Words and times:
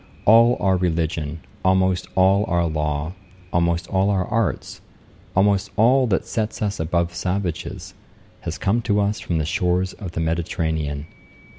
All 0.25 0.57
our 0.59 0.77
religion, 0.77 1.41
almost 1.63 2.07
all 2.15 2.43
our 2.47 2.65
law, 2.65 3.13
almost 3.53 3.85
all 3.89 4.09
our 4.09 4.25
arts, 4.25 4.81
almost 5.35 5.69
all 5.75 6.07
that 6.07 6.25
sets 6.25 6.59
us 6.59 6.79
above 6.79 7.13
savages, 7.13 7.93
has 8.39 8.57
come 8.57 8.81
to 8.81 8.99
us 8.99 9.19
from 9.19 9.37
the 9.37 9.45
shores 9.45 9.93
of 9.93 10.13
the 10.13 10.19
Mediterranean.' 10.19 11.05